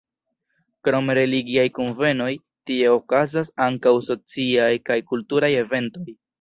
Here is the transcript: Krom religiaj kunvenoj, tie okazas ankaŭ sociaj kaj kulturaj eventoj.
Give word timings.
Krom 0.87 1.11
religiaj 1.19 1.65
kunvenoj, 1.75 2.31
tie 2.71 2.89
okazas 2.95 3.55
ankaŭ 3.69 3.95
sociaj 4.11 4.69
kaj 4.91 5.01
kulturaj 5.15 5.57
eventoj. 5.63 6.11